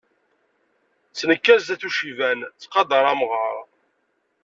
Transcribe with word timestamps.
Ttnekkar 1.09 1.59
zdat 1.61 1.83
n 1.85 1.87
uciban, 1.87 2.39
ttqadaṛ 2.47 3.05
amɣar. 3.11 3.55